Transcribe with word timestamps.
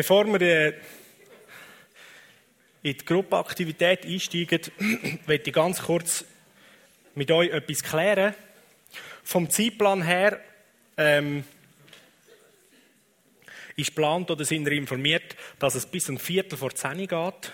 Bevor 0.00 0.24
wir 0.24 0.40
äh, 0.40 0.68
in 2.82 2.96
die 2.96 3.04
Gruppenaktivität 3.04 4.06
einsteigen, 4.06 4.62
möchte 5.26 5.50
ich 5.50 5.54
ganz 5.54 5.82
kurz 5.82 6.24
mit 7.14 7.30
euch 7.30 7.50
etwas 7.50 7.82
klären. 7.82 8.34
Vom 9.22 9.50
Zeitplan 9.50 10.00
her 10.00 10.40
ähm, 10.96 11.44
ist 13.76 13.88
geplant 13.88 14.30
oder 14.30 14.42
sind 14.46 14.64
wir 14.64 14.72
informiert, 14.72 15.36
dass 15.58 15.74
es 15.74 15.84
bis 15.84 16.08
ein 16.08 16.16
Viertel 16.16 16.56
vor 16.56 16.74
zehn 16.74 17.06
geht. 17.06 17.52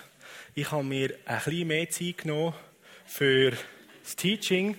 Ich 0.55 0.71
habe 0.71 0.85
mir 0.85 1.15
ein 1.25 1.41
bisschen 1.43 1.67
mehr 1.67 1.89
Zeit 1.89 2.19
genommen 2.19 2.53
für 3.05 3.51
das 4.03 4.15
Teaching. 4.15 4.77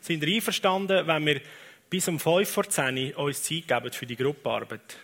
Sind 0.00 0.24
ihr 0.24 0.36
einverstanden, 0.36 1.06
wenn 1.06 1.26
wir 1.26 1.42
bis 1.90 2.08
um 2.08 2.18
fünf 2.18 2.48
vor 2.48 2.66
zehn 2.70 3.14
uns 3.16 3.42
Zeit 3.42 3.68
geben 3.68 3.92
für 3.92 4.06
die 4.06 4.16
Gruppenarbeit? 4.16 4.96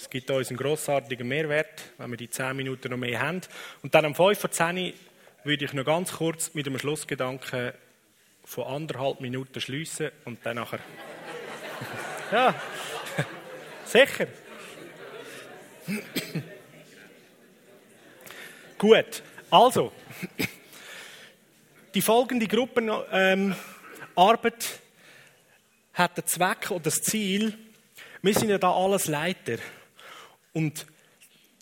Es 0.00 0.08
gibt 0.08 0.30
uns 0.30 0.48
einen 0.48 0.58
grossartigen 0.58 1.26
Mehrwert, 1.26 1.82
wenn 1.98 2.10
wir 2.10 2.16
die 2.16 2.30
zehn 2.30 2.56
Minuten 2.56 2.88
noch 2.88 2.96
mehr 2.96 3.20
haben. 3.20 3.40
Und 3.82 3.92
dann 3.96 4.06
um 4.06 4.14
fünf 4.14 4.38
vor 4.38 4.52
zehn 4.52 4.94
würde 5.42 5.64
ich 5.64 5.72
noch 5.72 5.84
ganz 5.84 6.12
kurz 6.12 6.54
mit 6.54 6.68
einem 6.68 6.78
Schlussgedanken 6.78 7.72
von 8.44 8.64
anderthalb 8.64 9.20
Minuten 9.20 9.60
schließen 9.60 10.12
und 10.24 10.38
dann 10.46 10.54
nachher. 10.54 10.78
ja, 12.32 12.54
sicher. 13.84 14.28
Gut, 18.78 19.22
also, 19.50 19.90
die 21.92 22.02
folgende 22.02 22.46
Gruppenarbeit 22.46 23.10
ähm, 23.12 23.56
hat 25.94 26.16
den 26.16 26.26
Zweck 26.26 26.70
oder 26.70 26.84
das 26.84 27.02
Ziel, 27.02 27.58
wir 28.22 28.34
sind 28.34 28.50
ja 28.50 28.58
da 28.58 28.72
alles 28.72 29.08
Leiter. 29.08 29.58
Und 30.52 30.86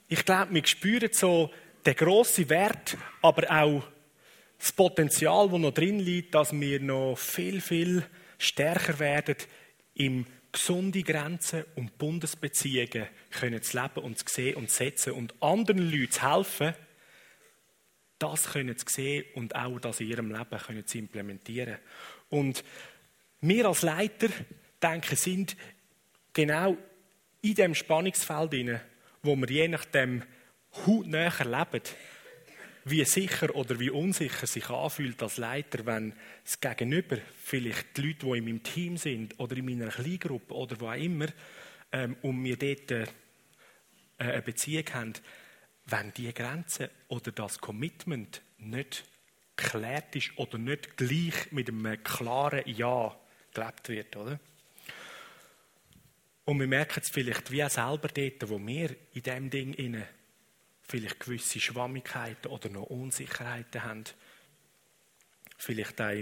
ich 0.09 0.25
glaube, 0.25 0.55
wir 0.55 0.67
spüren 0.67 1.13
so 1.13 1.51
den 1.85 1.95
grossen 1.95 2.49
Wert, 2.49 2.97
aber 3.23 3.51
auch 3.51 3.83
das 4.59 4.73
Potenzial, 4.73 5.49
das 5.49 5.59
noch 5.59 5.75
drin 5.75 5.99
liegt, 5.99 6.35
dass 6.35 6.53
wir 6.53 6.81
noch 6.81 7.17
viel, 7.17 7.61
viel 7.61 8.05
stärker 8.39 8.99
werden 8.99 9.37
im 9.95 10.27
gesunde 10.53 11.03
Grenzen 11.03 11.65
und 11.75 11.99
Bundesbeziehungen 11.99 13.07
können 13.31 13.63
zu 13.63 13.79
leben 13.79 14.05
und 14.05 14.19
zu 14.19 14.25
sehen 14.29 14.57
und 14.57 14.71
zu 14.71 14.77
setzen 14.77 15.13
und 15.13 15.35
anderen 15.43 15.91
Leuten 15.91 16.13
zu 16.13 16.35
helfen, 16.35 16.75
das 18.19 18.53
können 18.53 18.77
zu 18.79 18.87
sehen 18.89 19.27
und 19.35 19.55
auch 19.55 19.79
das 19.79 20.01
in 20.01 20.09
ihrem 20.09 20.31
Leben 20.31 20.59
können 20.59 20.87
zu 20.87 20.99
implementieren. 20.99 21.77
Und 22.31 22.65
wir 23.43 23.67
als 23.67 23.83
Leiter, 23.83 24.29
denke 24.83 25.17
sind 25.17 25.57
genau 26.33 26.77
in 27.49 27.55
dem 27.55 27.75
Spannungsfeld 27.75 28.53
hinein, 28.53 28.81
wo 29.23 29.37
wir 29.37 29.49
je 29.49 29.69
nachdem 29.69 30.23
hautnäher 30.87 31.45
leben, 31.45 31.83
wie 32.85 33.05
sicher 33.05 33.55
oder 33.55 33.81
wie 33.81 33.91
unsicher 33.91 34.47
sich 34.47 34.69
anfühlt 34.71 35.21
als 35.23 35.39
Leiter, 35.39 35.85
wenn 35.87 36.13
das 36.45 36.61
Gegenüber, 36.61 37.19
vielleicht 37.43 37.97
die 37.97 38.03
Leute, 38.03 38.27
die 38.27 38.39
in 38.39 38.45
meinem 38.45 38.63
Team 38.63 38.97
sind 38.97 39.39
oder 39.41 39.57
in 39.57 39.65
meiner 39.65 39.89
Kleingruppe 39.89 40.55
oder 40.55 40.81
wo 40.81 40.89
auch 40.89 40.95
immer, 40.95 41.27
ähm, 41.93 42.17
und 42.23 42.45
wir 42.45 42.57
dort 42.57 42.91
äh, 42.91 43.07
eine 44.19 44.43
Beziehung 44.43 44.85
haben, 44.93 45.13
wenn 45.87 46.13
die 46.15 46.33
Grenze 46.33 46.91
oder 47.09 47.33
das 47.33 47.59
Commitment 47.59 48.43
nicht 48.59 49.05
geklärt 49.57 50.15
ist 50.17 50.33
oder 50.37 50.59
nicht 50.59 50.97
gleich 50.97 51.51
mit 51.51 51.69
einem 51.69 52.03
klaren 52.03 52.63
Ja 52.67 53.17
gelebt 53.53 53.89
wird, 53.89 54.17
oder? 54.17 54.39
Und 56.47 56.61
wir 56.61 56.69
merken 56.69 57.01
es 57.03 57.11
vielleicht 57.11 57.51
wie 57.51 57.65
auch 57.65 57.71
selber 57.71 58.07
dort, 58.07 58.49
wo 58.49 58.65
wir 58.65 58.91
in 59.13 59.23
diesem 59.23 59.51
Ding 59.51 59.75
inne 59.75 60.07
vielleicht 60.83 61.19
gewisse 61.19 61.59
Schwammigkeiten 61.59 62.47
oder 62.47 62.69
noch 62.69 62.85
Unsicherheiten 62.85 63.83
haben. 63.83 64.05
Vielleicht 65.59 66.01
auch 66.01 66.15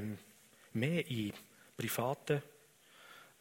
mehr 0.72 1.06
in 1.10 1.34
privaten, 1.76 2.42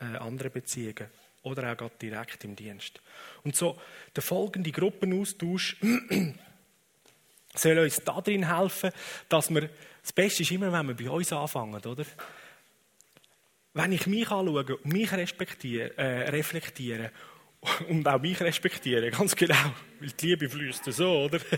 äh, 0.02 0.18
anderen 0.18 0.52
Beziehungen 0.52 1.08
oder 1.44 1.72
auch 1.72 1.78
gerade 1.78 1.96
direkt 2.02 2.44
im 2.44 2.56
Dienst. 2.56 3.02
Und 3.46 3.56
so, 3.56 3.80
der 4.14 4.24
folgende 4.24 4.72
Gruppenaustausch 4.72 5.78
soll 7.56 7.80
uns 7.80 8.02
darin 8.04 8.54
helfen, 8.54 8.92
dass 9.30 9.50
wir, 9.50 9.70
das 10.02 10.12
Beste 10.12 10.44
ist 10.44 10.52
immer, 10.52 10.74
wenn 10.74 10.88
wir 10.88 10.96
bei 10.96 11.10
uns 11.10 11.32
anfangen, 11.32 11.82
oder? 11.86 12.06
Wenn 13.76 13.92
ich 13.92 14.06
mich 14.06 14.30
anschaue 14.30 14.78
und 14.78 14.86
mich 14.86 15.12
respektiere, 15.12 15.98
äh, 15.98 16.30
reflektiere 16.30 17.12
und 17.90 18.08
auch 18.08 18.22
mich 18.22 18.40
respektiere, 18.40 19.10
ganz 19.10 19.36
genau, 19.36 19.74
weil 20.00 20.12
die 20.12 20.28
Liebe 20.28 20.48
fließt 20.48 20.86
so, 20.86 21.24
oder? 21.24 21.40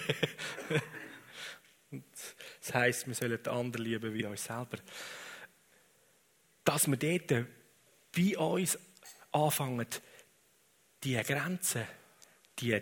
das 1.92 2.74
heisst, 2.74 3.08
wir 3.08 3.16
sollen 3.16 3.38
den 3.44 3.54
anderen 3.54 3.86
lieben 3.86 4.14
wie 4.14 4.25
uns 4.25 4.46
selber. 4.46 4.78
Dass 6.64 6.88
wir 6.88 6.96
dort 6.98 7.48
bei 8.16 8.38
uns 8.38 8.80
anfangen, 9.34 9.88
die 11.04 11.16
Grenzen, 11.16 11.84
die, 12.59 12.81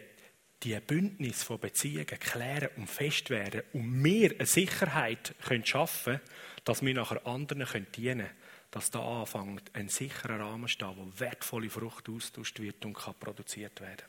die 0.62 0.80
Bündnis 0.80 1.42
von 1.42 1.60
Beziehungen 1.60 2.06
klären 2.06 2.70
und 2.78 2.88
fest 2.88 3.32
werden 3.32 3.64
und 3.74 4.04
wir 4.04 4.32
eine 4.32 4.46
Sicherheit 4.46 5.34
schaffen 5.64 6.14
können, 6.14 6.22
dass 6.66 6.86
wir 6.86 6.94
nachher 6.94 7.26
anderen 7.26 7.92
dienen 7.92 8.28
können 8.28 8.43
dass 8.74 8.90
da 8.90 9.22
anfängt, 9.22 9.70
ein 9.74 9.88
sicherer 9.88 10.40
Rahmen 10.40 10.68
steht, 10.68 10.98
wo 10.98 11.08
wertvolle 11.20 11.70
Frucht 11.70 12.10
austauscht 12.10 12.60
wird 12.60 12.84
und 12.86 12.94
kann 12.96 13.14
produziert 13.20 13.80
werden. 13.82 14.06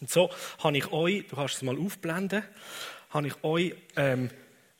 Und 0.00 0.08
so 0.08 0.30
habe 0.62 0.78
ich 0.78 0.92
euch, 0.92 1.26
du 1.26 1.34
kannst 1.34 1.56
es 1.56 1.62
mal 1.62 1.76
aufblenden, 1.76 2.44
habe 3.10 3.26
ich 3.26 3.42
euch 3.42 3.74
ähm, 3.96 4.30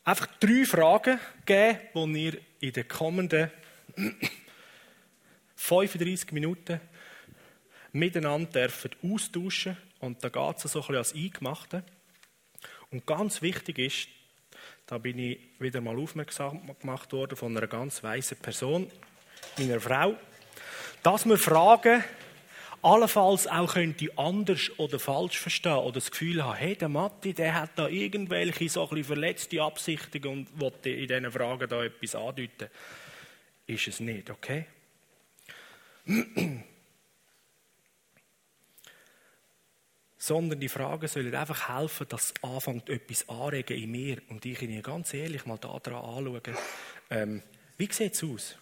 einfach 0.05 0.27
drei 0.39 0.63
Fragen 0.65 1.19
gegeben, 1.45 2.13
die 2.13 2.25
ihr 2.25 2.39
in 2.61 2.71
den 2.71 2.87
kommenden 2.87 3.51
35 5.57 6.31
Minuten 6.31 6.79
miteinander 7.91 8.61
dürfen 8.61 8.91
austauschen 9.03 9.77
und 9.99 10.23
da 10.23 10.29
geht 10.29 10.63
es 10.63 10.71
so 10.71 10.79
ein 10.79 10.81
bisschen 10.83 10.95
als 10.95 11.13
Eingemachte. 11.13 11.83
Und 12.91 13.05
ganz 13.05 13.41
wichtig 13.41 13.77
ist, 13.79 14.07
da 14.85 14.97
bin 14.97 15.17
ich 15.19 15.39
wieder 15.59 15.81
mal 15.81 15.97
aufmerksam 15.97 16.75
gemacht 16.79 17.11
worden 17.13 17.35
von 17.35 17.55
einer 17.55 17.67
ganz 17.67 18.03
weisen 18.03 18.37
Person, 18.37 18.89
meiner 19.57 19.79
Frau, 19.79 20.15
dass 21.01 21.25
wir 21.25 21.37
Fragen 21.37 22.03
allenfalls 22.81 23.47
auch 23.47 23.73
könnte 23.73 24.09
anders 24.17 24.69
oder 24.77 24.99
falsch 24.99 25.39
verstehen 25.39 25.77
oder 25.77 25.93
das 25.93 26.11
Gefühl 26.11 26.43
haben, 26.43 26.57
hey, 26.57 26.75
der 26.75 26.89
Matti, 26.89 27.33
der 27.33 27.55
hat 27.55 27.71
da 27.75 27.87
irgendwelche 27.87 28.67
so 28.69 28.89
ein 28.89 29.03
verletzte 29.03 29.61
Absichten 29.61 30.25
und 30.27 30.59
wollte 30.59 30.89
in 30.89 31.07
diesen 31.07 31.31
Fragen 31.31 31.69
da 31.69 31.83
etwas 31.83 32.15
andeuten. 32.15 32.69
Ist 33.65 33.87
es 33.87 33.99
nicht, 34.01 34.29
okay? 34.29 34.65
Sondern 40.23 40.57
die 40.57 40.69
Fragen 40.69 41.05
sollen 41.09 41.35
einfach 41.35 41.67
helfen, 41.67 42.07
dass 42.07 42.33
anfängt 42.41 42.89
etwas 42.89 43.27
anregen 43.27 43.77
in 43.77 43.91
mir 43.91 44.21
und 44.29 44.45
ich 44.45 44.61
Ihnen 44.61 44.81
ganz 44.81 45.13
ehrlich 45.13 45.45
mal 45.45 45.57
da 45.57 45.77
dran 45.79 45.95
anschauen. 45.95 46.41
Ähm, 47.09 47.43
wie 47.75 47.91
sieht 47.91 48.13
es 48.13 48.23
aus? 48.23 48.55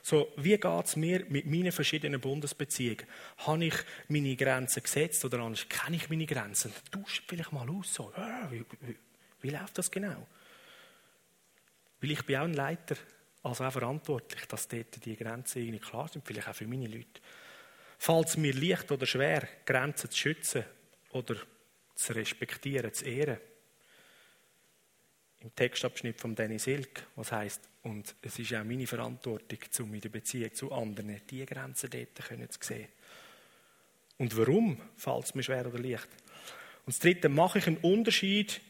So, 0.00 0.32
wie 0.38 0.56
geht 0.56 0.84
es 0.86 0.96
mir 0.96 1.26
mit 1.28 1.44
meinen 1.44 1.72
verschiedenen 1.72 2.22
Bundesbeziehungen? 2.22 3.04
Habe 3.36 3.66
ich 3.66 3.74
meine 4.08 4.34
Grenzen 4.34 4.82
gesetzt 4.82 5.22
oder 5.26 5.40
anders 5.40 5.68
kenne 5.68 5.96
ich 5.96 6.08
meine 6.08 6.24
Grenzen? 6.24 6.72
Tausche 6.90 7.20
vielleicht 7.28 7.52
mal 7.52 7.68
aus. 7.68 7.92
So. 7.92 8.10
Wie, 8.50 8.64
wie, 8.80 8.96
wie, 9.42 9.50
läuft 9.50 9.76
das 9.76 9.90
genau? 9.90 10.26
Weil 12.00 12.12
ich 12.12 12.24
bin 12.24 12.36
auch 12.36 12.44
ein 12.44 12.54
Leiter, 12.54 12.96
also 13.42 13.62
auch 13.62 13.72
verantwortlich, 13.72 14.46
dass 14.46 14.68
dort 14.68 15.04
die 15.04 15.16
Grenzen 15.16 15.60
irgendwie 15.60 15.80
klar 15.80 16.08
sind, 16.08 16.26
vielleicht 16.26 16.48
auch 16.48 16.54
für 16.54 16.66
meine 16.66 16.86
Leute. 16.88 17.20
Fällt 17.98 18.28
es 18.28 18.36
mir 18.38 18.54
leicht 18.54 18.90
oder 18.90 19.04
schwer, 19.04 19.46
Grenzen 19.66 20.10
zu 20.10 20.16
schützen 20.16 20.64
oder 21.14 21.36
zu 21.94 22.12
respektieren, 22.12 22.92
zu 22.92 23.04
ehren. 23.06 23.38
Im 25.40 25.54
Textabschnitt 25.54 26.20
von 26.20 26.34
Dennis 26.34 26.66
Ilk, 26.66 27.06
was 27.16 27.32
heißt 27.32 27.68
und 27.82 28.14
es 28.22 28.38
ist 28.38 28.54
auch 28.54 28.64
meine 28.64 28.86
Verantwortung, 28.86 29.58
um 29.80 29.94
in 29.94 30.00
der 30.00 30.08
Beziehung 30.08 30.54
zu 30.54 30.72
anderen 30.72 31.20
diese 31.28 31.46
Grenzen 31.46 31.90
dort 31.90 32.52
zu 32.52 32.58
sehen. 32.62 32.88
Und 34.16 34.36
warum 34.36 34.80
fällt 34.96 35.24
es 35.24 35.34
mir 35.34 35.42
schwer 35.42 35.66
oder 35.66 35.78
leicht? 35.78 36.08
Und 36.86 36.94
das 36.94 36.98
Dritte, 36.98 37.28
mache 37.28 37.58
ich 37.58 37.66
einen 37.66 37.78
Unterschied 37.78 38.60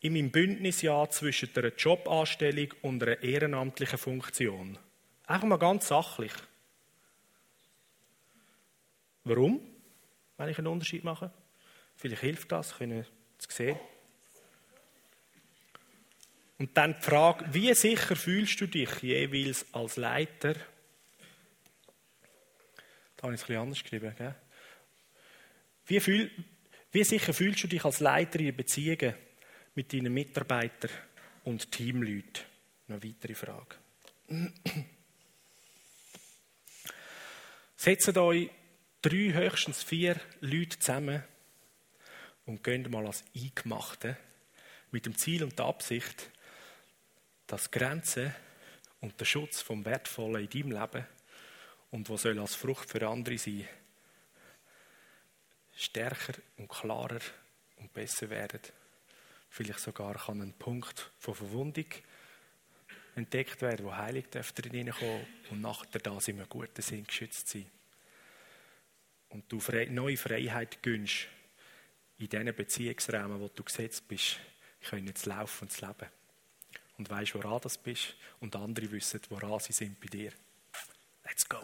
in 0.00 0.12
meinem 0.12 0.30
Bündnisjahr 0.30 1.10
zwischen 1.10 1.50
einer 1.56 1.74
Jobanstellung 1.74 2.68
und 2.82 3.02
einer 3.02 3.22
ehrenamtlichen 3.22 3.98
Funktion? 3.98 4.78
Einfach 5.26 5.48
mal 5.48 5.58
ganz 5.58 5.88
sachlich. 5.88 6.32
Warum, 9.24 9.60
wenn 10.36 10.48
ich 10.48 10.58
einen 10.58 10.66
Unterschied 10.66 11.02
mache? 11.02 11.32
Vielleicht 11.96 12.22
hilft 12.22 12.52
das, 12.52 12.76
können 12.76 13.06
zu 13.38 13.50
sehen. 13.50 13.78
Und 16.58 16.76
dann 16.76 16.94
die 16.94 17.02
Frage, 17.02 17.44
wie 17.52 17.74
sicher 17.74 18.16
fühlst 18.16 18.60
du 18.60 18.66
dich 18.66 19.02
jeweils 19.02 19.66
als 19.74 19.96
Leiter? 19.96 20.54
Da 23.16 23.22
habe 23.22 23.34
ich 23.34 23.40
es 23.40 23.44
ein 23.44 23.46
bisschen 23.46 23.56
anders 23.56 23.82
geschrieben. 23.82 24.14
Gell? 24.16 24.34
Wie, 25.86 26.00
fühl, 26.00 26.30
wie 26.92 27.04
sicher 27.04 27.34
fühlst 27.34 27.64
du 27.64 27.66
dich 27.66 27.84
als 27.84 28.00
Leiter 28.00 28.40
in 28.40 28.56
Beziehungen 28.56 29.14
mit 29.74 29.92
deinen 29.92 30.12
Mitarbeitern 30.12 30.90
und 31.44 31.70
Teamleuten? 31.70 32.44
Eine 32.88 33.02
weitere 33.02 33.34
Frage. 33.34 33.76
Setzt 37.76 38.16
euch 38.16 38.50
drei, 39.02 39.32
höchstens 39.32 39.82
vier 39.82 40.20
Leute 40.40 40.78
zusammen 40.78 41.24
und 42.46 42.62
geht 42.62 42.90
mal 42.90 43.06
als 43.06 43.24
Eingemachte 43.34 44.16
mit 44.90 45.06
dem 45.06 45.16
Ziel 45.16 45.42
und 45.44 45.58
der 45.58 45.66
Absicht, 45.66 46.30
dass 47.46 47.70
Grenzen 47.70 48.34
und 49.00 49.18
der 49.18 49.24
Schutz 49.24 49.60
vom 49.60 49.84
Wertvollen 49.84 50.48
in 50.48 50.50
deinem 50.50 50.80
Leben 50.80 51.06
und 51.90 52.08
was 52.10 52.22
soll 52.22 52.38
als 52.38 52.54
Frucht 52.54 52.90
für 52.90 53.06
andere 53.08 53.38
sein, 53.38 53.68
stärker 55.76 56.34
und 56.56 56.68
klarer 56.68 57.20
und 57.76 57.92
besser 57.92 58.30
werden. 58.30 58.60
Vielleicht 59.48 59.80
sogar 59.80 60.14
kann 60.14 60.42
ein 60.42 60.52
Punkt 60.52 61.10
von 61.18 61.34
Verwundung 61.34 61.86
entdeckt 63.14 63.62
werden, 63.62 63.86
wo 63.86 63.94
Heilig 63.94 64.28
dürfte 64.30 64.68
hineinkommen 64.68 65.26
und 65.50 65.60
nachher 65.60 66.00
da 66.00 66.18
in 66.26 66.40
einem 66.40 66.48
guten 66.48 66.82
Sinn 66.82 67.06
geschützt 67.06 67.48
sein. 67.48 67.66
Und 69.28 69.50
du 69.50 69.60
neue 69.90 70.16
Freiheit 70.16 70.82
gönnst 70.82 71.28
in 72.18 72.28
diesen 72.28 72.54
Beziehungsräumen, 72.54 73.40
wo 73.40 73.48
du 73.48 73.62
gesetzt 73.62 74.06
bist, 74.08 74.38
können 74.82 75.14
zu 75.14 75.28
laufen 75.28 75.64
und 75.64 75.70
zu 75.70 75.86
leben. 75.86 76.08
Und 76.96 77.10
weißt, 77.10 77.34
woran 77.34 77.60
das 77.60 77.76
bist 77.76 78.14
und 78.40 78.54
andere 78.54 78.90
wissen, 78.90 79.20
woran 79.28 79.58
sie 79.58 79.72
sind 79.72 79.98
bei 80.00 80.06
dir. 80.06 80.32
Let's 81.24 81.48
go. 81.48 81.58